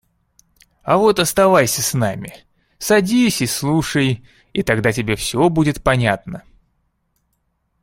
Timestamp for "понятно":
5.83-6.43